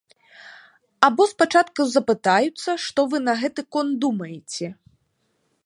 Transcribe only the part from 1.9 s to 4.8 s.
запытаюцца, што вы на гэты конт думаеце.